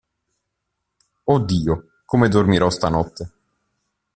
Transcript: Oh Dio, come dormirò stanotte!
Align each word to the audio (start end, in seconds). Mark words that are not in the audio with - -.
Oh 1.25 1.37
Dio, 1.45 1.91
come 2.05 2.27
dormirò 2.27 2.71
stanotte! 2.71 3.31